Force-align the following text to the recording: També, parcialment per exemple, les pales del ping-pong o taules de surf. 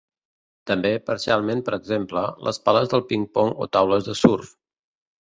També, 0.71 0.91
parcialment 1.09 1.61
per 1.69 1.75
exemple, 1.79 2.25
les 2.49 2.61
pales 2.65 2.93
del 2.97 3.07
ping-pong 3.13 3.55
o 3.67 3.71
taules 3.79 4.11
de 4.13 4.21
surf. 4.27 4.61